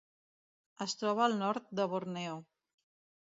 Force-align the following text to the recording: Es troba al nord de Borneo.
Es 0.85 0.95
troba 1.01 1.23
al 1.25 1.37
nord 1.43 1.69
de 1.81 1.87
Borneo. 1.91 2.39